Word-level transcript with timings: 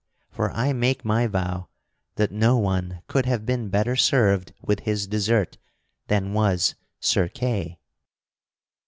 For 0.31 0.49
I 0.53 0.73
make 0.73 1.05
my 1.05 1.27
vow 1.27 1.67
that 2.15 2.31
no 2.31 2.57
one 2.57 3.03
could 3.07 3.27
have 3.27 3.45
been 3.45 3.69
better 3.69 3.95
served 3.95 4.51
with 4.59 4.79
his 4.79 5.05
dessert 5.05 5.59
than 6.07 6.33
was 6.33 6.73
Sir 6.99 7.27
Kay." 7.29 7.77